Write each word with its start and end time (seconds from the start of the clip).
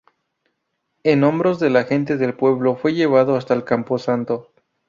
En 1.03 1.23
hombros 1.23 1.59
de 1.59 1.69
la 1.69 1.83
gente 1.83 2.17
del 2.17 2.33
pueblo 2.33 2.75
fue 2.75 2.95
llevado 2.95 3.35
hasta 3.35 3.53
el 3.53 3.63
camposanto. 3.63 4.49